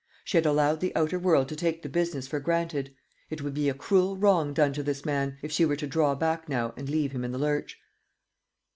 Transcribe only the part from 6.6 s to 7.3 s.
and leave him